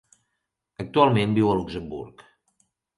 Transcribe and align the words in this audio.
Actualment 0.85 1.37
viu 1.37 1.53
a 1.53 1.55
Luxemburg. 1.61 2.29